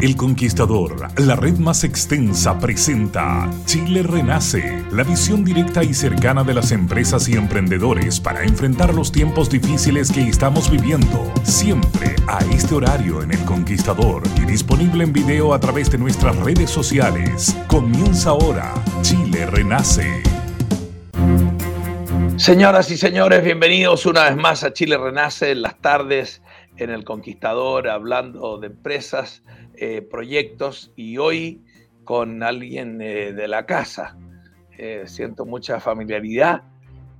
[0.00, 6.54] El Conquistador, la red más extensa, presenta Chile Renace, la visión directa y cercana de
[6.54, 11.32] las empresas y emprendedores para enfrentar los tiempos difíciles que estamos viviendo.
[11.42, 16.36] Siempre a este horario en El Conquistador y disponible en video a través de nuestras
[16.36, 17.56] redes sociales.
[17.66, 20.27] Comienza ahora Chile Renace.
[22.38, 26.40] Señoras y señores, bienvenidos una vez más a Chile Renace en las tardes
[26.76, 29.42] en El Conquistador, hablando de empresas,
[29.74, 31.64] eh, proyectos y hoy
[32.04, 34.16] con alguien eh, de la casa.
[34.78, 36.62] Eh, siento mucha familiaridad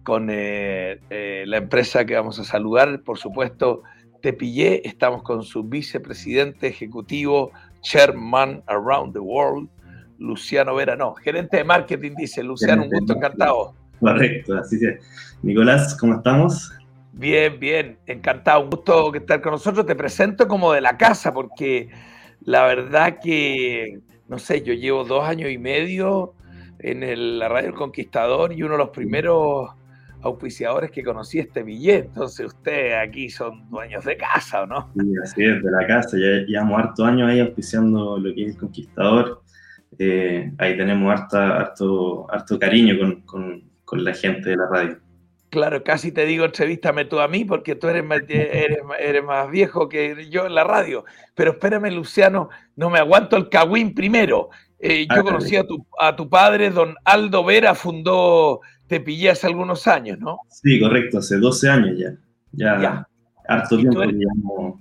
[0.05, 3.83] con la empresa que vamos a saludar, por supuesto,
[4.23, 4.87] Tepillé.
[4.87, 7.51] Estamos con su vicepresidente ejecutivo,
[7.83, 9.69] Chairman Around the World,
[10.19, 13.75] Luciano Vera, no, gerente de marketing, dice Luciano, un gusto, encantado.
[14.01, 15.05] Correcto, así es.
[15.43, 16.73] Nicolás, ¿cómo estamos?
[17.13, 19.87] Bien, bien, encantado, un gusto estar con nosotros.
[19.87, 21.89] Te presento como de la casa, porque
[22.45, 23.99] la verdad que,
[24.29, 26.35] no sé, yo llevo dos años y medio
[26.79, 29.71] en la Radio El Conquistador y uno de los primeros
[30.23, 32.07] auspiciadores que conocí este billete.
[32.07, 34.91] Entonces, ustedes aquí son dueños de casa, ¿o no?
[34.95, 36.17] Sí, así es, de la casa.
[36.17, 39.43] Ya llevamos harto años ahí auspiciando lo que es El Conquistador.
[39.99, 43.63] Eh, ahí tenemos harto, harto cariño con, con
[43.97, 44.99] la gente de la radio.
[45.51, 49.89] Claro, casi te digo, entrevístame tú a mí, porque tú eres más, eres, más viejo
[49.89, 51.05] que yo en la radio.
[51.35, 54.51] Pero espérame, Luciano, no me aguanto el cagüín primero.
[54.79, 59.31] Eh, yo ah, conocí a tu, a tu padre, don Aldo Vera, fundó Te pillé
[59.31, 60.41] hace algunos años, ¿no?
[60.51, 62.15] Sí, correcto, hace 12 años ya.
[62.53, 63.09] Ya,
[63.47, 64.81] harto tiempo.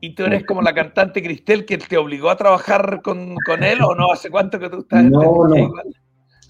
[0.00, 3.94] ¿Y tú eres como la cantante Cristel que te obligó a trabajar con, él o
[3.94, 4.12] no?
[4.12, 5.72] ¿Hace cuánto que tú estás en No, no.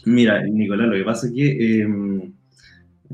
[0.06, 1.82] Mira, Nicolás, lo que pasa es que...
[1.82, 2.32] Em,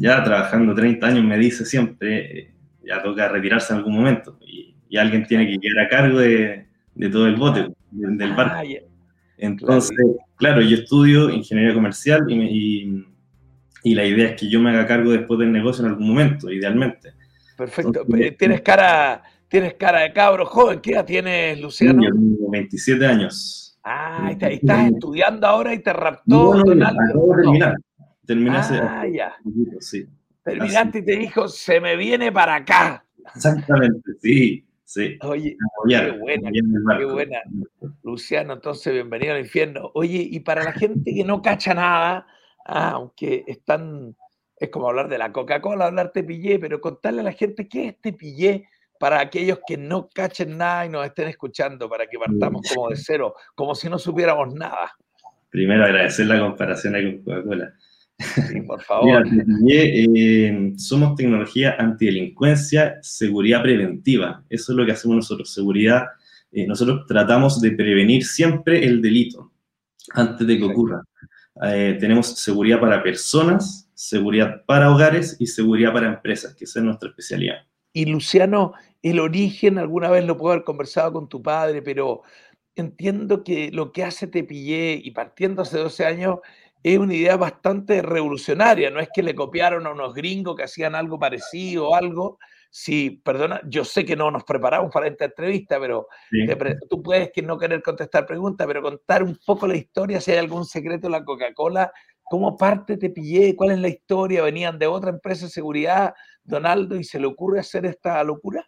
[0.01, 2.51] ya trabajando 30 años me dice siempre, eh,
[2.85, 6.67] ya toca retirarse en algún momento y, alguien tiene que quedar a cargo de,
[7.13, 8.57] todo el bote, del, barco.
[8.57, 8.65] Ah,
[9.39, 9.97] Entonces,
[10.35, 10.63] claro.
[10.63, 13.05] yo estudio ingeniería comercial y,
[13.85, 16.51] y, la idea es que yo me haga cargo después del negocio en algún momento,
[16.51, 17.13] idealmente.
[17.57, 18.05] Perfecto.
[18.37, 20.81] Tienes cara, tienes cara de cabro joven.
[20.81, 22.03] ¿Qué edad tienes, Luciano?
[22.03, 23.70] Yo tengo 27 años.
[23.83, 26.55] Ah, estás estudiando ahora y te raptó.
[26.55, 27.75] No, no,
[28.27, 28.77] Terminaste.
[28.77, 29.35] Ah, ya.
[29.81, 30.07] Sí.
[30.45, 33.05] Terminaste y te dijo, se me viene para acá.
[33.35, 34.67] Exactamente, sí.
[34.85, 35.17] Sí.
[35.23, 35.57] Oye,
[35.89, 37.39] qué buena, qué buena.
[38.03, 39.93] Luciano, entonces bienvenido al infierno.
[39.95, 42.27] Oye, y para la gente que no cacha nada,
[42.67, 44.17] ah, aunque están,
[44.57, 48.01] es como hablar de la Coca-Cola, hablar tepillé, pero contarle a la gente qué es
[48.01, 48.69] tepillé
[49.01, 52.97] para aquellos que no cachen nada y nos estén escuchando, para que partamos como de
[52.97, 54.93] cero, como si no supiéramos nada.
[55.49, 57.73] Primero agradecer la comparación ahí con Coca-Cola.
[58.19, 59.27] Sí, por favor.
[59.71, 64.45] Eh, somos tecnología antidelincuencia, seguridad preventiva.
[64.51, 66.05] Eso es lo que hacemos nosotros, seguridad.
[66.53, 69.51] Eh, nosotros tratamos de prevenir siempre el delito
[70.13, 71.03] antes de que ocurra.
[71.65, 76.85] Eh, tenemos seguridad para personas, seguridad para hogares y seguridad para empresas, que esa es
[76.85, 77.70] nuestra especialidad.
[77.93, 82.23] Y Luciano, el origen, alguna vez lo puedo haber conversado con tu padre, pero
[82.77, 86.39] entiendo que lo que hace Tepillé y partiendo hace 12 años
[86.83, 88.91] es una idea bastante revolucionaria.
[88.91, 92.39] No es que le copiaron a unos gringos que hacían algo parecido o algo.
[92.71, 96.07] Sí, perdona, yo sé que no nos preparamos para esta entrevista, pero
[96.89, 100.39] tú puedes que no querer contestar preguntas, pero contar un poco la historia, si hay
[100.39, 101.93] algún secreto en la Coca-Cola,
[102.23, 106.15] cómo parte te pillé, cuál es la historia, venían de otra empresa de seguridad,
[106.51, 108.67] Donaldo, y se le ocurre hacer esta locura.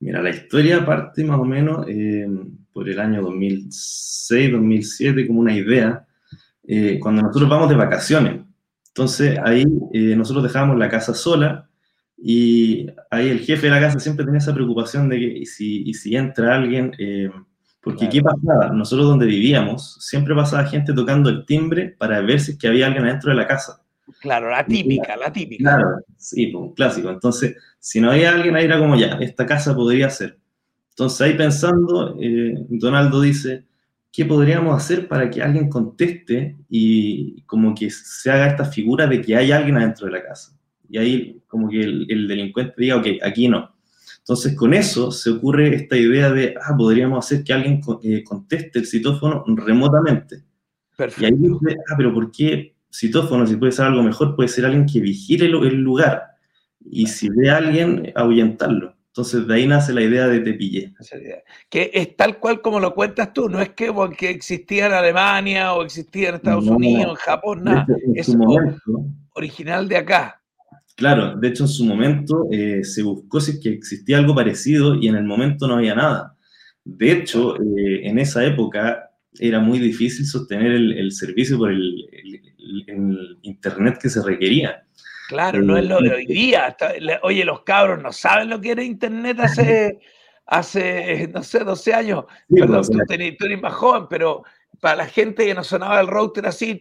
[0.00, 2.26] Mira, la historia parte más o menos eh,
[2.72, 6.06] por el año 2006, 2007, como una idea
[6.66, 8.40] eh, cuando nosotros vamos de vacaciones.
[8.88, 11.68] Entonces ahí eh, nosotros dejábamos la casa sola
[12.16, 15.82] Y ahí el jefe de la casa siempre tenía esa preocupación de que, y si,
[15.82, 17.30] y si entra alguien, eh,
[17.82, 18.70] porque ¿qué pasaba?
[18.72, 22.86] Nosotros donde vivíamos, siempre pasaba gente tocando el timbre para ver si es que había
[22.86, 23.83] alguien adentro de la casa.
[24.20, 25.62] Claro, la típica, la típica.
[25.62, 27.10] Claro, sí, pues, un clásico.
[27.10, 30.38] Entonces, si no había alguien ahí era como ya, esta casa podría ser.
[30.90, 33.64] Entonces ahí pensando, eh, Donaldo dice,
[34.12, 39.20] ¿qué podríamos hacer para que alguien conteste y como que se haga esta figura de
[39.20, 40.56] que hay alguien adentro de la casa?
[40.88, 43.74] Y ahí como que el, el delincuente diga, ok, aquí no.
[44.18, 48.78] Entonces, con eso se ocurre esta idea de, ah, podríamos hacer que alguien eh, conteste
[48.78, 50.44] el citófono remotamente.
[50.96, 51.22] Perfecto.
[51.22, 53.46] Y ahí dice, ah, pero ¿por qué citófono?
[53.46, 56.22] Si puede ser algo mejor, puede ser alguien que vigile el lugar.
[56.84, 58.94] Y si ve a alguien, ahuyentarlo.
[59.08, 60.92] Entonces, de ahí nace la idea de te pillé.
[61.68, 65.72] Que es tal cual como lo cuentas tú, no es que porque existía en Alemania
[65.74, 67.86] o existía en Estados Unidos, en Japón, nada.
[68.14, 68.36] es
[69.34, 70.42] original de acá.
[70.96, 75.08] Claro, de hecho en su momento eh, se buscó si que existía algo parecido y
[75.08, 76.36] en el momento no había nada.
[76.84, 82.33] De hecho, eh, en esa época era muy difícil sostener el, servicio por el,
[83.42, 84.84] internet que se requería.
[85.28, 86.76] Claro, no es lo de hoy día.
[87.22, 89.98] Oye, los cabros no saben lo que era internet hace,
[90.46, 92.24] hace no sé, 12 años.
[92.48, 92.98] Perdón, pues, tú,
[93.38, 94.42] tú eres más joven, pero
[94.80, 96.80] para la gente que no sonaba el router así,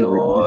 [0.00, 0.44] no,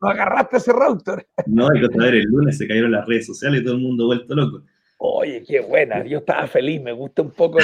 [0.00, 1.26] agarraste ese router.
[1.46, 4.06] No, hay que saber, el lunes se cayeron las redes sociales y todo el mundo
[4.06, 4.62] vuelto loco.
[4.98, 7.58] Oye, qué buena, yo estaba feliz, me gusta un poco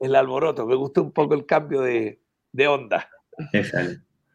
[0.00, 2.18] el, alboroto, me gusta un poco el cambio de,
[2.66, 3.08] onda.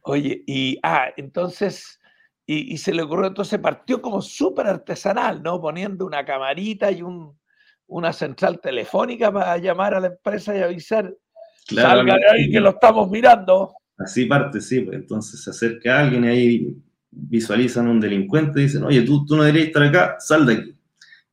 [0.04, 2.00] Oye, y, ah, entonces,
[2.46, 5.62] y, se le ocurrió, entonces partió como súper artesanal, ¿no?
[5.62, 7.38] Poniendo una camarita y un,
[7.88, 11.14] una central telefónica para llamar a la empresa y avisar,
[11.68, 13.74] salga de ahí que lo estamos mirando.
[13.98, 14.82] Así parte, sí.
[14.82, 16.78] Pues, entonces se acerca alguien y ahí
[17.12, 20.74] visualizan un delincuente y dicen, oye, tú, tú no deberías estar acá, sal de aquí.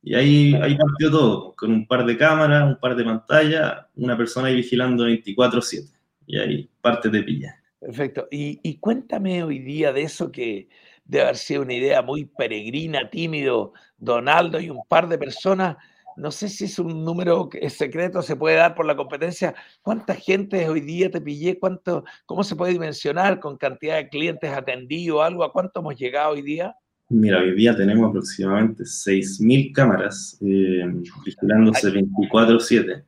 [0.03, 4.15] Y ahí, ahí partió todo, con un par de cámaras, un par de pantallas, una
[4.15, 5.96] persona ahí vigilando 24/7.
[6.27, 7.59] Y ahí parte de pilla.
[7.79, 8.27] Perfecto.
[8.29, 10.69] Y, y, cuéntame hoy día de eso que
[11.05, 15.77] debe haber sido una idea muy peregrina, tímido, Donaldo y un par de personas
[16.17, 19.53] no sé si es un número que es secreto, se puede dar por la competencia.
[19.83, 21.59] ¿Cuánta gente hoy día te pillé?
[21.59, 25.23] ¿Cuánto, ¿Cómo se puede dimensionar con cantidad de clientes atendidos?
[25.23, 25.43] ¿Algo?
[25.43, 26.75] ¿A cuánto hemos llegado hoy día?
[27.09, 30.83] Mira, hoy día tenemos aproximadamente 6.000 cámaras eh,
[31.23, 33.03] vigilándose 24/7.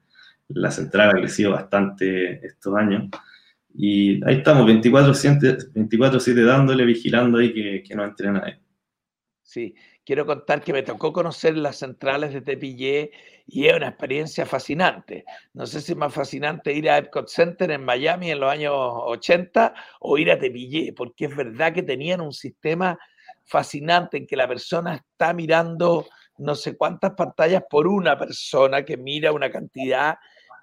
[0.50, 3.10] La central ha crecido bastante estos años.
[3.74, 8.60] Y ahí estamos, 24/7 dándole, vigilando ahí que, que no entre nadie.
[9.44, 9.74] Sí,
[10.06, 13.12] quiero contar que me tocó conocer las centrales de Tepillé
[13.48, 15.26] y es una experiencia fascinante.
[15.54, 18.74] No sé si es más fascinante ir a Epcot Center en Miami en los años
[18.76, 22.98] 80 o ir a Tepillé, porque es verdad que tenían un sistema
[23.46, 26.08] fascinante en que la persona está mirando
[26.38, 30.18] no sé cuántas pantallas por una persona que mira una cantidad,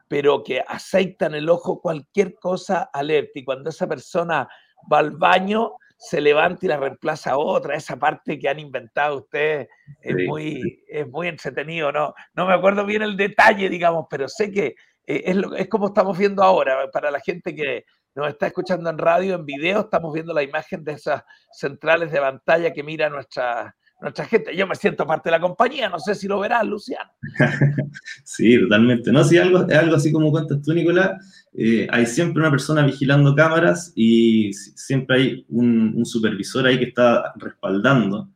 [0.08, 3.38] pero que aceitan el ojo cualquier cosa alerta.
[3.38, 4.48] Y cuando esa persona
[4.90, 7.74] va al baño, se levanta y la reemplaza a otra.
[7.74, 9.68] Esa parte que han inventado ustedes
[10.00, 11.90] es, muy, es muy entretenido.
[11.90, 12.14] ¿no?
[12.34, 14.74] no me acuerdo bien el detalle, digamos, pero sé que
[15.06, 16.90] eh, es, lo, es como estamos viendo ahora.
[16.92, 20.84] Para la gente que nos está escuchando en radio, en video, estamos viendo la imagen
[20.84, 21.22] de esas
[21.52, 24.54] centrales de pantalla que mira nuestra, nuestra gente.
[24.56, 27.10] Yo me siento parte de la compañía, no sé si lo verás, Luciano.
[28.24, 29.10] sí, totalmente.
[29.10, 31.46] No, si algo, algo así como cuentas tú, Nicolás.
[31.58, 37.32] Eh, hay siempre una persona vigilando cámaras y siempre hay un, supervisor ahí que está
[37.36, 38.28] respaldando.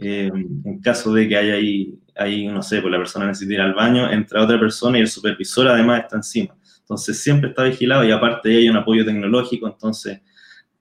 [0.00, 0.30] Eh,
[0.64, 3.74] en caso de que haya ahí, ahí, no sé, pues la persona necesita ir al
[3.74, 6.54] baño, entra otra persona y el supervisor además está encima.
[6.80, 10.20] Entonces siempre está vigilado y aparte hay un apoyo tecnológico, entonces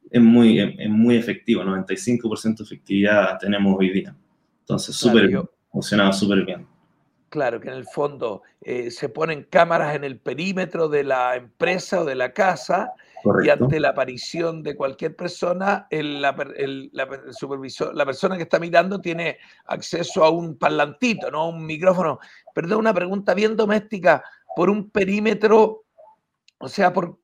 [0.09, 4.15] es muy, es muy efectivo, 95% de efectividad tenemos hoy día.
[4.61, 5.29] Entonces, súper
[5.71, 6.67] funcionado súper bien.
[7.29, 12.01] Claro, que en el fondo eh, se ponen cámaras en el perímetro de la empresa
[12.01, 12.93] o de la casa
[13.43, 16.35] y ante la aparición de cualquier persona, el, la,
[17.31, 21.49] supervisor, la persona que está mirando tiene acceso a un parlantito, ¿no?
[21.49, 22.19] un micrófono.
[22.53, 24.23] Perdón, una pregunta bien doméstica.
[24.55, 25.86] Por un perímetro
[26.59, 27.19] o sea, por,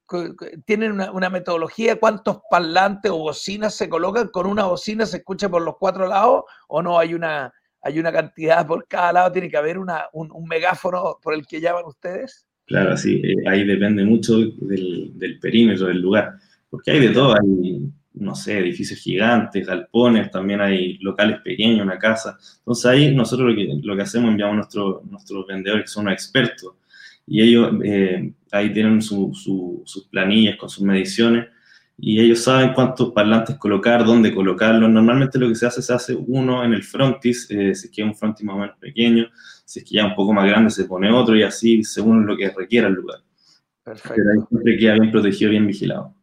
[0.65, 5.63] tienen una, metodología, cuántos parlantes o bocinas se colocan, con una bocina se escucha por
[5.63, 9.57] los cuatro lados o no hay una, hay una cantidad por cada lado, tiene que
[9.57, 12.45] haber una, un, megáfono por el que llaman ustedes.
[12.67, 16.35] Claro, sí, eh, ahí depende mucho del, perímetro del lugar,
[16.69, 21.97] porque hay de todo, hay, no sé, edificios gigantes, galpones, también hay locales pequeños, una
[21.97, 22.37] casa.
[22.59, 26.07] Entonces ahí nosotros lo que, lo que hacemos, enviamos a nuestro, nuestros vendedores que son
[26.09, 26.75] expertos
[27.25, 31.47] y ellos eh, ahí tienen sus planillas con sus mediciones
[31.97, 34.89] y ellos saben cuántos parlantes colocar, dónde colocarlos.
[34.89, 38.01] Normalmente lo que se hace, se hace uno en el frontis, eh, si es que
[38.01, 39.27] es un frontis más o menos pequeño,
[39.63, 42.35] si es que ya un poco más grande se pone otro y así según lo
[42.35, 43.19] que requiera el lugar.
[43.83, 44.15] Perfecto.
[44.15, 46.15] Pero ahí siempre queda bien protegido, bien vigilado.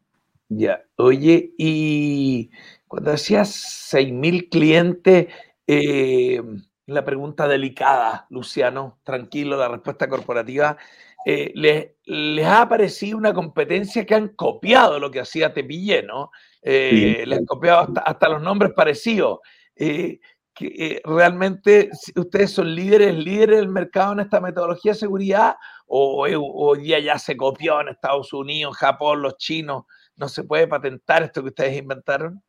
[0.48, 2.50] Ya, oye, y
[2.88, 3.48] cuando decías
[3.92, 5.28] 6.000 clientes,
[5.66, 6.42] eh,
[6.90, 10.76] la pregunta delicada, Luciano, tranquilo, la respuesta corporativa,
[11.24, 16.30] eh, les, ha aparecido una competencia que han copiado lo que hacía Tepillé, ¿no?
[16.62, 19.38] Eh, les han copiado hasta, los nombres parecidos.
[19.76, 20.18] Eh,
[20.54, 25.56] que, realmente ustedes son líderes, líderes del mercado en esta metodología de seguridad
[25.86, 29.84] o hoy día ya se copió en Estados Unidos, Japón, los chinos,
[30.16, 32.42] no se puede patentar esto que ustedes inventaron.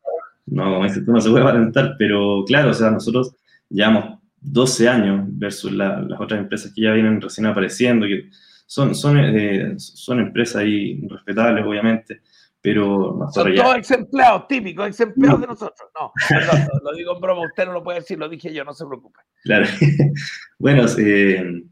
[0.46, 3.34] No, como dices tú, no se puede patentar, pero claro, o sea, nosotros
[3.68, 8.28] llevamos 12 años versus las otras empresas que ya vienen recién apareciendo, que
[8.66, 12.22] son, son, eh, son empresas ahí respetables, obviamente,
[12.60, 13.18] pero...
[13.32, 15.90] Son todos ex empleados, típicos, ex empleados de nosotros.
[15.98, 18.72] No, perdón, lo, digo en broma, usted no lo puede decir, lo dije yo, no
[18.72, 19.20] se preocupe.
[19.44, 19.66] Claro.
[20.58, 21.64] bueno, eh,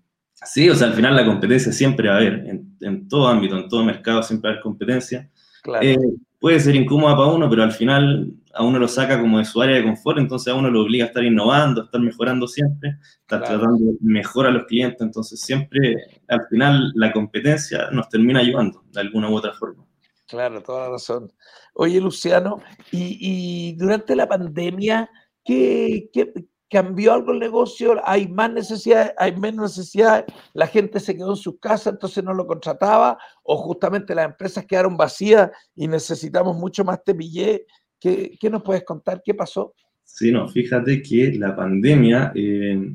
[0.45, 3.57] sí, o sea, al final la competencia siempre va a haber, en, en, todo ámbito,
[3.57, 5.29] en todo mercado siempre va a haber competencia.
[5.63, 5.85] Claro.
[5.85, 5.97] Eh,
[6.39, 9.61] puede ser incómoda para uno, pero al final a uno lo saca como de su
[9.61, 12.97] área de confort, entonces a uno lo obliga a estar innovando, a estar mejorando siempre,
[13.21, 15.97] estar tratando mejor a los clientes, entonces siempre
[16.29, 19.87] al final la competencia nos termina ayudando de alguna u otra forma.
[20.27, 21.33] Claro, toda la razón.
[21.75, 22.61] Oye, Luciano,
[22.93, 25.11] y, durante la pandemia,
[25.45, 26.33] ¿qué, qué,
[26.71, 31.37] cambió algo el negocio, hay más necesidad, hay menos necesidad, la gente se quedó en
[31.37, 36.85] sus casas, entonces no lo contrataba, o justamente las empresas quedaron vacías y necesitamos mucho
[36.85, 37.67] más tepillé.
[38.01, 39.23] ¿Qué, qué nos puedes contar?
[39.25, 39.75] ¿Qué pasó?
[40.03, 42.93] Sí, no, fíjate que la pandemia, eh,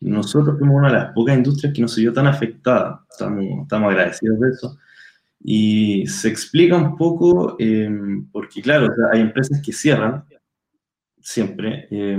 [0.00, 3.90] nosotros fuimos una de las pocas industrias que no se vio tan afectada, estamos, estamos
[3.90, 4.78] agradecidos de eso.
[5.42, 7.88] Y se explica un poco, eh,
[8.30, 10.24] porque claro, hay empresas que cierran
[11.22, 12.18] siempre, eh,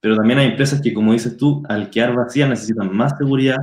[0.00, 3.58] pero también hay empresas que, como dices tú, al quedar vacías necesitan más seguridad.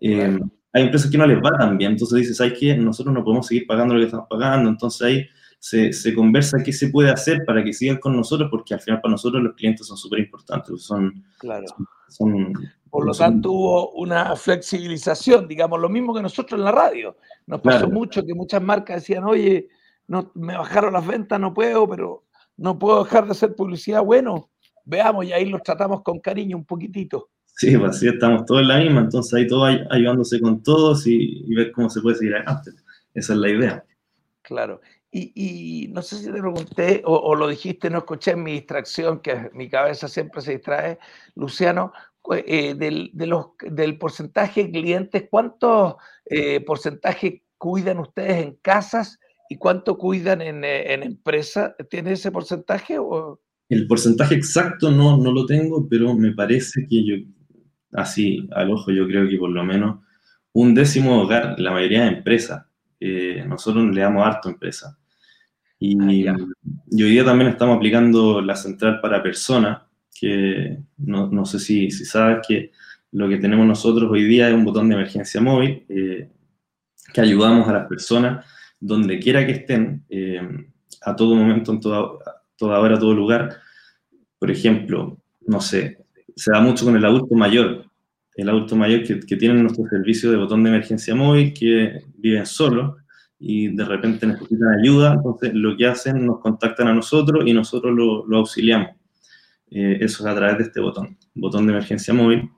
[0.00, 0.38] Eh,
[0.72, 2.76] hay empresas que no les va tan bien, entonces dices, ¿sabes qué?
[2.76, 5.28] Nosotros no podemos seguir pagando lo que estamos pagando, entonces ahí
[5.58, 9.00] se, se, conversa qué se puede hacer para que sigan con nosotros, porque al final
[9.00, 11.66] para nosotros los clientes son súper importantes, son, claro.
[12.08, 12.52] Son,
[12.88, 17.16] Por lo tanto hubo una flexibilización, digamos, lo mismo que nosotros en la radio.
[17.46, 19.68] Nos pasó mucho que muchas marcas decían, oye,
[20.08, 22.24] no, me bajaron las ventas, no puedo, pero
[22.56, 24.02] no puedo dejar de hacer publicidad.
[24.02, 24.50] Bueno,
[24.84, 27.30] veamos y ahí los tratamos con cariño un poquitito.
[27.58, 31.42] Sí, pues sí, estamos todos en la misma, entonces ahí todos ayudándose con todos y,
[31.54, 32.70] ver cómo se puede seguir adelante.
[33.14, 33.84] Esa es la idea.
[34.42, 34.80] Claro.
[35.10, 39.50] Y, no sé si te pregunté o, lo dijiste, no escuché en mi distracción, que
[39.54, 40.98] mi cabeza siempre se distrae,
[41.34, 41.92] Luciano,
[42.34, 45.94] eh, del, del porcentaje de clientes, ¿cuántos
[46.26, 51.74] eh, porcentaje cuidan ustedes en casas y cuánto cuidan en, eh, en empresas?
[51.88, 52.98] ¿Tiene ese porcentaje?
[52.98, 53.40] O?
[53.68, 57.14] El porcentaje exacto no, no lo tengo, pero me parece que yo,
[57.92, 60.00] así al ojo, yo creo que por lo menos
[60.52, 62.66] un décimo hogar, la mayoría de empresas,
[63.00, 64.98] eh, nosotros le damos harto empresa.
[65.78, 66.36] Y, ah,
[66.90, 69.82] y, hoy día también estamos aplicando la central para personas,
[70.18, 72.72] que no, no sé si, si, sabes que
[73.12, 76.30] lo que tenemos nosotros hoy día es un botón de emergencia móvil eh,
[77.12, 78.44] que ayudamos a las personas
[78.80, 80.40] donde quiera que estén, eh,
[81.02, 82.18] a todo momento, en toda,
[82.56, 83.56] toda hora, todo lugar.
[84.38, 87.85] Por ejemplo, no sé, se da mucho con el adulto mayor.
[88.36, 92.46] El adulto mayor que, que tiene nuestro servicio de botón de emergencia móvil, que viven
[92.46, 92.96] solos
[93.38, 97.94] y de repente necesitan ayuda, entonces lo que hacen, nos contactan a nosotros y nosotros
[97.94, 98.90] lo, lo auxiliamos.
[99.70, 102.50] Eh, eso es a través de este botón, botón de emergencia móvil.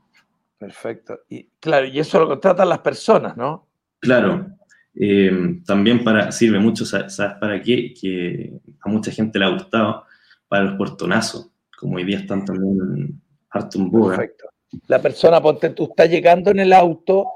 [0.58, 1.20] Perfecto.
[1.28, 3.66] Y claro, y eso lo contratan las personas, ¿no?
[4.00, 4.48] Claro,
[4.94, 7.94] eh, también para, sirve mucho, ¿sabes para qué?
[7.94, 10.04] Que a mucha gente le ha gustado,
[10.48, 13.20] para los portonazos, como hoy día están también
[13.50, 14.48] harto un Perfecto.
[14.86, 17.26] La persona, ponte, tú estás llegando en el auto,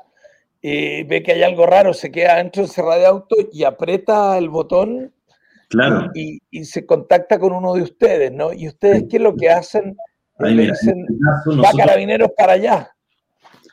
[0.63, 4.49] eh, ve que hay algo raro, se queda dentro encerrado de auto y aprieta el
[4.49, 5.13] botón
[5.69, 6.11] claro.
[6.15, 8.53] y, se contacta con uno de ustedes, ¿no?
[8.53, 9.97] Y ustedes, ¿qué es lo que hacen?
[10.39, 12.91] Ahí, le dicen, este va carabineros para allá.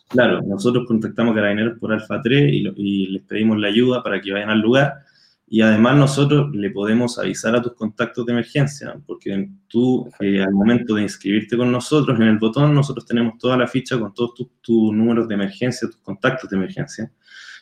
[0.09, 4.31] Claro, nosotros contactamos a carabineros por Alfa 3 y, les pedimos la ayuda para que
[4.31, 5.03] vayan al lugar.
[5.49, 10.51] Y además nosotros le podemos avisar a tus contactos de emergencia, porque tú eh, al
[10.51, 14.33] momento de inscribirte con nosotros en el botón, nosotros tenemos toda la ficha con todos
[14.61, 17.11] tus, números de emergencia, tus contactos de emergencia,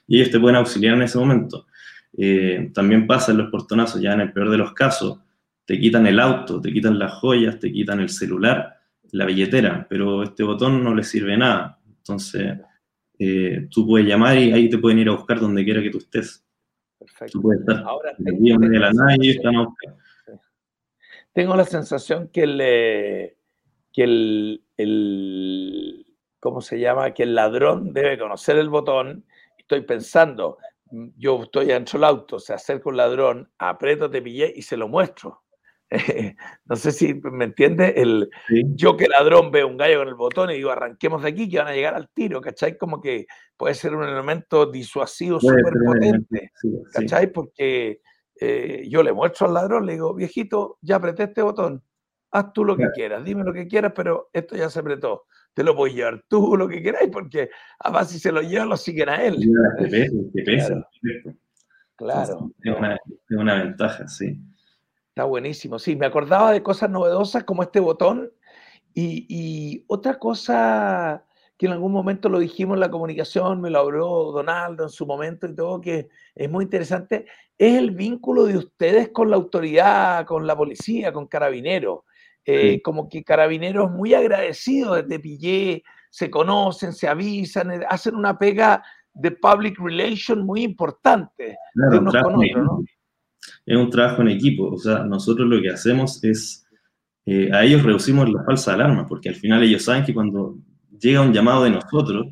[0.06, 1.68] y ellos te pueden auxiliar en ese momento.
[2.18, 5.20] Eh, también pasa en los portonazos, ya en el peor de los casos,
[5.66, 8.76] te quitan el auto, te quitan las joyas, te quitan el celular,
[9.12, 11.78] la billetera, pero este botón no le sirve nada
[12.08, 12.58] entonces,
[13.20, 15.98] eh, tú puedes llamar y ahí te pueden ir a buscar donde quiera que tú
[15.98, 16.47] estés.
[17.00, 17.40] Perfecto.
[17.86, 19.40] Ahora, tengo, la y
[21.34, 23.38] tengo la sensación que el, eh,
[23.94, 26.08] que el, el,
[26.40, 27.14] ¿cómo se llama?
[27.14, 29.26] Que el ladrón debe conocer el botón.
[29.58, 30.58] Estoy pensando,
[31.18, 34.88] yo estoy dentro del auto, se acerca un ladrón, aprieto, te pillé y se lo
[34.88, 35.44] muestro.
[36.66, 38.30] no sé si me entiende, el,
[38.76, 41.60] yo que ladrón veo un gallo con el botón y digo, arranquemos de aquí que
[41.60, 42.78] van a llegar al tiro, ¿cachai?
[42.78, 43.26] Como que
[43.56, 46.52] puede ser un elemento disuasivo súper potente,
[46.92, 47.32] ¿cachai?
[47.32, 48.02] Porque
[48.40, 51.82] eh, yo le muestro al ladrón, le digo, viejito, ya apreté este botón,
[52.32, 55.26] haz tú lo que quieras, dime lo que quieras, pero esto ya se apretó.
[55.54, 58.66] Te lo voy a llevar tú lo que queráis, porque además si se lo lleva,
[58.66, 59.38] lo siguen a él.
[60.46, 60.88] Pesa,
[61.96, 62.52] Claro.
[62.60, 62.96] claro.
[63.28, 64.40] es una ventaja, sí.
[65.18, 65.80] Está buenísimo.
[65.80, 68.32] Sí, me acordaba de cosas novedosas como este botón
[68.94, 71.26] y, otra cosa
[71.58, 75.08] que en algún momento lo dijimos en la comunicación, me lo habló Donaldo en su
[75.08, 77.26] momento y todo, que es muy interesante,
[77.58, 82.02] es el vínculo de ustedes con la autoridad, con la policía, con Carabineros.
[82.46, 88.38] Eh, como que Carabineros muy agradecidos desde Pillé, se conocen, se avisan, eh, hacen una
[88.38, 88.84] pega
[89.16, 92.84] de public relation muy importante claro, ¿no?
[93.66, 94.72] Es un trabajo en equipo.
[94.72, 96.66] O sea, nosotros lo que hacemos es,
[97.26, 100.58] eh, a ellos reducimos la falsa alarma, porque al final ellos saben que cuando
[101.00, 102.28] llega un llamado de nosotros,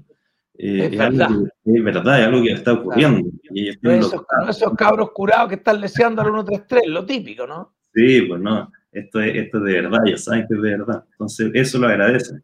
[0.57, 1.27] eh, es, verdad.
[1.27, 3.29] Algo que, es verdad, es algo que está ocurriendo.
[3.51, 4.15] Y esos,
[4.49, 7.75] esos, cabros curados que están leseando al 133, lo típico, ¿no?
[7.93, 11.03] Sí, pues no, esto es, esto es de verdad, ellos saben que es de verdad.
[11.11, 12.43] Entonces, eso lo agradecen.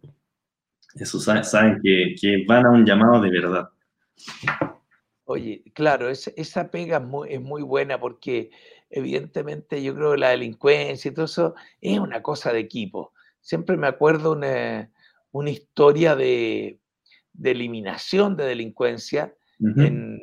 [0.96, 3.70] Eso saben, que, que van a un llamado de verdad.
[5.32, 8.52] Oye, claro, esa pega es muy, buena porque
[8.90, 13.14] evidentemente yo creo que la delincuencia y todo eso es una cosa de equipo.
[13.40, 14.90] Siempre me acuerdo una,
[15.50, 16.80] historia de,
[17.42, 20.20] eliminación de delincuencia en,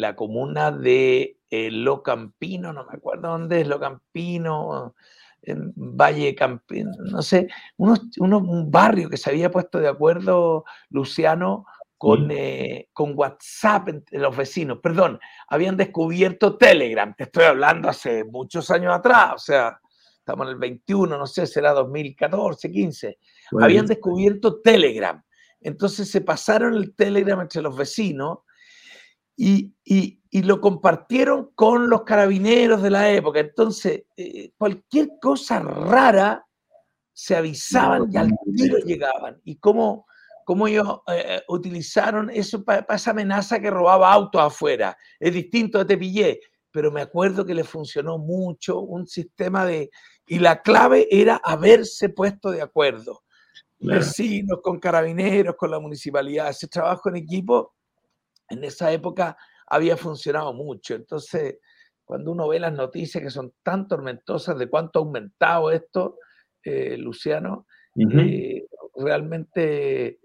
[0.00, 4.94] la comuna de eh, Locampino, no me acuerdo dónde es Locampino,
[5.42, 11.66] en Valle Campino, no sé, un barrio que se había puesto de acuerdo Luciano
[11.98, 14.78] con, eh, con WhatsApp entre los vecinos.
[14.80, 17.12] Perdón, habían descubierto Telegram.
[17.14, 19.80] Te estoy hablando hace muchos años atrás, o sea,
[20.16, 23.18] estamos en el 21, no sé, será 2014, 15.
[23.60, 25.20] Habían descubierto Telegram.
[25.60, 28.38] Entonces se pasaron el Telegram entre los vecinos
[29.34, 33.40] y, y, y lo compartieron con los carabineros de la época.
[33.40, 36.46] Entonces, eh, cualquier cosa rara
[37.12, 39.40] se avisaban y al tiro llegaban.
[39.44, 40.06] Y cómo
[40.48, 44.96] cómo ellos eh, eh, utilizaron eso para esa amenaza que robaba autos afuera.
[45.20, 49.90] Es distinto de Tepillé, pero me acuerdo que le funcionó mucho un sistema de...
[50.26, 53.24] Y la clave era haberse puesto de acuerdo.
[53.78, 56.48] Vecinos, con carabineros, con la municipalidad.
[56.48, 57.74] Ese trabajo en equipo
[58.48, 60.94] en esa época había funcionado mucho.
[60.94, 61.58] Entonces,
[62.06, 66.16] cuando uno ve las noticias que son tan tormentosas de cuánto ha aumentado esto,
[66.64, 67.66] eh, Luciano,
[68.96, 70.20] realmente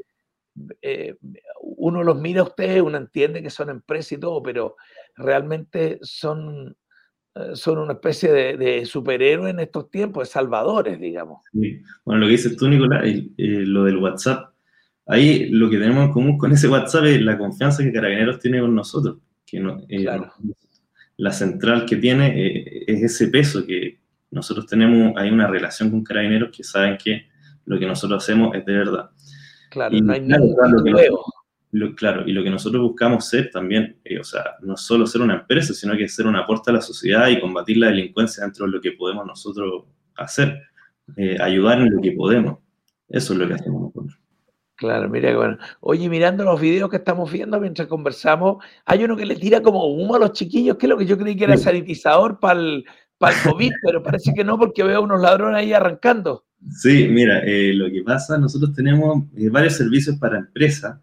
[0.82, 1.16] eh,
[1.62, 4.76] uno los mira a ustedes, uno entiende que son empresas y todo, pero
[5.16, 6.76] realmente son,
[7.36, 11.44] eh, son una especie de, de superhéroes en estos tiempos, de salvadores, digamos.
[12.06, 14.54] Bueno, lo que dices tú, Nicolás, eh, lo del WhatsApp,
[15.08, 18.62] ahí lo que tenemos en común con ese WhatsApp es la confianza que Carabineros tiene
[18.62, 19.82] con nosotros, que no,
[21.18, 22.34] la central que tiene
[22.88, 24.00] es ese peso que
[24.32, 27.28] nosotros tenemos, hay una relación con Carabineros que saben que
[27.66, 29.10] lo que nosotros hacemos es de verdad.
[29.74, 31.24] Claro, no hay claro,
[31.72, 35.24] lo, claro, y lo que nosotros buscamos ser también, eh, o sea, no solo ser
[35.24, 38.68] una empresa, sino que ser un aporte a la sociedad y combatir la delincuencia dentro
[38.68, 40.62] de lo que podemos nosotros hacer,
[41.18, 42.60] eh, ayudar en lo que podemos.
[43.10, 44.20] Eso es lo que hacemos nosotros.
[44.76, 45.58] Claro, mira, bueno.
[45.80, 49.88] Oye, mirando los videos que estamos viendo mientras conversamos, hay uno que le tira como
[49.88, 52.86] humo a los chiquillos, que es lo que yo creí que era sanitizador para el,
[53.18, 56.46] para el COVID, pero parece que no, porque veo unos ladrones ahí arrancando.
[56.72, 60.98] Sí, mira, eh, lo que pasa, nosotros tenemos eh, varios servicios para empresas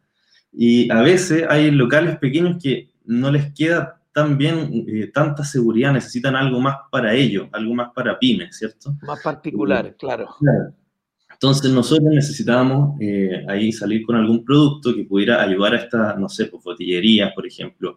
[0.53, 5.92] y a veces hay locales pequeños que no les queda tan bien, eh, tanta seguridad,
[5.92, 8.96] necesitan algo más para ellos, algo más para pymes, ¿cierto?
[9.03, 10.29] Más particular, claro.
[11.33, 12.99] Entonces nosotros necesitábamos
[13.49, 17.46] ahí salir con algún producto que pudiera ayudar a estas, no sé, pues, botillerías, por
[17.46, 17.96] ejemplo,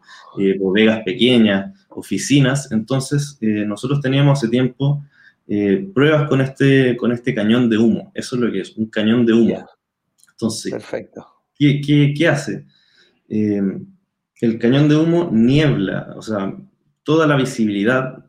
[0.60, 2.72] bodegas pequeñas, oficinas.
[2.72, 5.04] Entonces nosotros teníamos hace tiempo
[5.48, 8.12] eh, pruebas con este, con este cañón de humo.
[8.14, 9.66] Eso es lo que es, un cañón de humo.
[10.32, 11.26] Entonces, Perfecto.
[11.58, 12.66] ¿qué, qué, hace?
[13.30, 13.62] Eh,
[14.42, 16.54] el cañón de humo niebla, o sea,
[17.04, 18.26] toda la visibilidad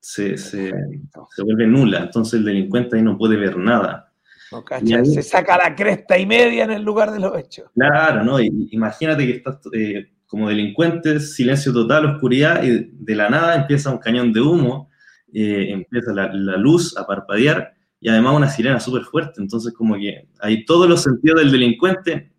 [0.00, 4.12] se, se, se, vuelve nula, entonces el delincuente ahí no puede ver nada.
[4.50, 7.70] No, se saca la cresta y media en el lugar de los hechos.
[7.74, 8.38] Claro, ¿no?
[8.40, 13.98] imagínate que estás eh, como delincuentes, silencio total, oscuridad, y de la nada empieza un
[13.98, 14.90] cañón de humo,
[15.34, 19.40] eh, empieza la, luz a parpadear y además una sirena súper fuerte.
[19.40, 22.32] Entonces, como que hay todos los sentidos del delincuente.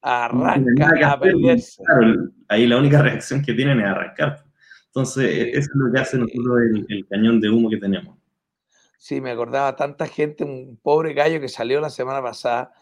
[0.00, 4.44] Arranca a Claro, ahí la única reacción que tienen es arrancar.
[4.86, 8.16] Entonces, eso es lo que hace nosotros el, cañón de humo que tenemos.
[8.96, 12.72] Sí, me acordaba tanta gente, un pobre gallo que salió la semana pasada,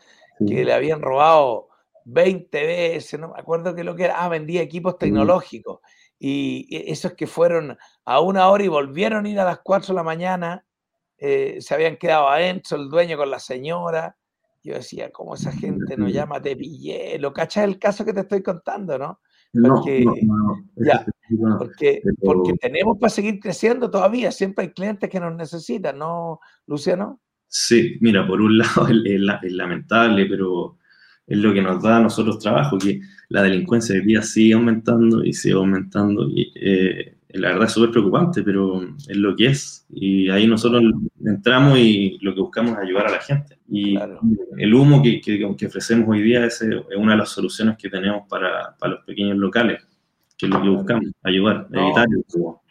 [0.46, 1.68] que le habían robado
[2.04, 5.80] 20 veces, no me acuerdo qué lo que era, ah, vendía equipos tecnológicos.
[6.26, 9.94] Y esos que fueron a una hora y volvieron a ir a las 4 de
[9.94, 10.64] la mañana,
[11.18, 14.16] eh, se habían quedado adentro, el dueño con la señora.
[14.62, 16.40] Yo decía, ¿cómo esa gente nos llama?
[16.40, 17.18] Te pillé.
[17.18, 19.20] Lo cachas el caso que te estoy contando, ¿no?
[19.52, 20.06] Porque,
[21.58, 24.32] porque, porque tenemos para seguir creciendo todavía.
[24.32, 27.20] Siempre hay clientes que nos necesitan, ¿no, Luciano?
[27.48, 30.78] Sí, mira, por un lado es lamentable, pero
[31.26, 35.24] es lo que nos da a nosotros trabajo, que la delincuencia de día sigue aumentando
[35.24, 36.28] y sigue aumentando.
[36.28, 39.86] Y eh, la verdad es súper preocupante, pero es lo que es.
[39.90, 40.82] Y ahí nosotros
[41.24, 43.58] entramos y lo que buscamos es ayudar a la gente.
[43.68, 43.96] Y
[44.58, 46.64] el humo que, que, ofrecemos hoy día es,
[46.96, 49.82] una de las soluciones que tenemos para, para, los pequeños locales,
[50.36, 52.62] que es lo que buscamos, ayudar, evitar el humo.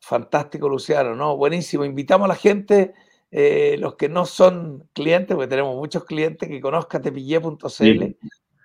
[0.00, 1.36] Fantástico, Luciano, ¿no?
[1.36, 1.84] Buenísimo.
[1.84, 2.92] Invitamos a la gente
[3.36, 8.16] eh, los que no son clientes, porque tenemos muchos clientes que conozcan tepille.cl,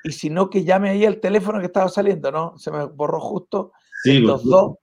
[0.04, 2.56] y si no, que llame ahí el teléfono que estaba saliendo, ¿no?
[2.60, 3.72] Se me borró justo.
[4.04, 4.76] Sí, los dos.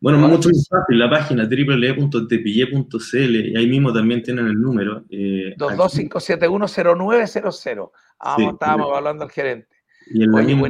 [0.00, 5.04] Bueno, mucho más fácil, la página www.tepille.cl, y ahí mismo también tienen el número.
[5.08, 7.90] Eh, 225710900.
[8.18, 9.68] Ah, estábamos hablando al gerente.
[10.12, 10.68] Y en la misma,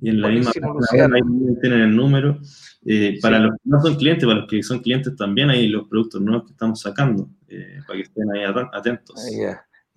[0.00, 1.22] y en la misma ahí
[1.60, 2.38] tienen el número.
[2.86, 5.88] Eh, para los que no son clientes, para los que son clientes también hay los
[5.88, 9.16] productos nuevos que estamos sacando, eh, para que estén ahí atentos.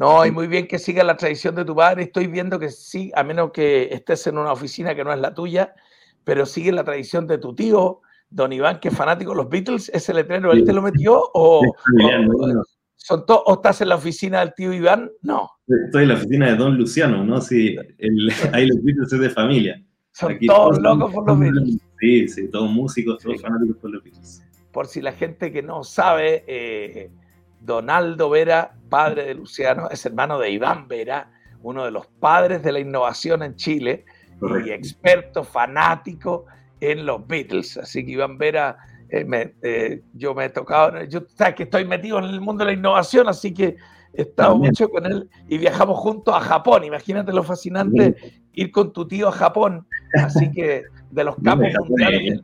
[0.01, 2.03] No, y muy bien que siga la tradición de tu padre.
[2.03, 5.33] Estoy viendo que sí, a menos que estés en una oficina que no es la
[5.33, 5.75] tuya,
[6.23, 9.91] pero sigue la tradición de tu tío, don Iván, que es fanático de los Beatles.
[9.93, 11.21] ¿Ese letrero él te lo metió?
[11.35, 11.61] ¿O,
[12.95, 15.11] son o estás en la oficina del tío Iván?
[15.21, 15.49] No.
[15.67, 17.39] Estoy en la oficina de don Luciano, ¿no?
[17.39, 17.75] Sí,
[18.53, 19.83] ahí los Beatles es de familia.
[20.13, 21.77] Son todos locos por los Beatles.
[21.99, 24.43] Sí, sí, todos músicos, todos fanáticos por los Beatles.
[24.71, 27.11] Por si la gente que no sabe, eh,
[27.61, 32.71] Donaldo Vera, padre de Luciano, es hermano de Iván Vera, uno de los padres de
[32.71, 34.05] la innovación en Chile
[34.65, 36.45] y experto, fanático
[36.79, 37.77] en los Beatles.
[37.77, 38.77] Así que Iván Vera,
[39.09, 42.71] eh, eh, yo me he tocado, yo sabes que estoy metido en el mundo de
[42.71, 43.77] la innovación, así que
[44.13, 46.83] he estado mucho con él y viajamos juntos a Japón.
[46.83, 48.15] Imagínate lo fascinante
[48.53, 49.87] ir con tu tío a Japón.
[50.13, 52.41] Así que de los capos mundiales.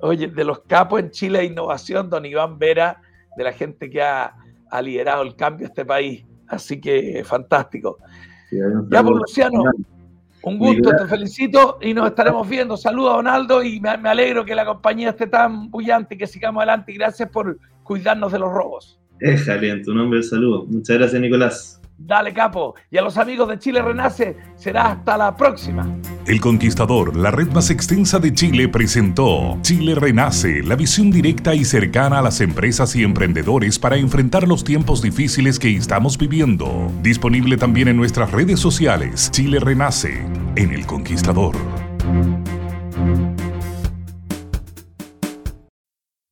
[0.00, 3.02] Oye, de los capos en Chile de innovación, don Iván Vera,
[3.38, 4.34] de la gente que ha,
[4.82, 6.26] liderado el cambio a este país.
[6.48, 7.98] Así que fantástico.
[8.50, 9.62] ya, por pues, Luciano,
[10.42, 12.76] un gusto, te felicito y nos estaremos viendo.
[12.76, 16.26] Saludos a Donaldo y me, me alegro que la compañía esté tan bullante y que
[16.26, 16.92] sigamos adelante.
[16.92, 19.00] Y gracias por cuidarnos de los robos.
[19.20, 20.66] Éjale, en tu nombre el saludo.
[20.66, 21.80] Muchas gracias, Nicolás.
[21.96, 22.74] Dale, capo.
[22.90, 25.96] Y a los amigos de Chile Renace, será hasta la próxima.
[26.28, 31.64] El Conquistador, la red más extensa de Chile, presentó Chile Renace, la visión directa y
[31.64, 36.92] cercana a las empresas y emprendedores para enfrentar los tiempos difíciles que estamos viviendo.
[37.02, 40.22] Disponible también en nuestras redes sociales, Chile Renace,
[40.54, 41.56] en El Conquistador.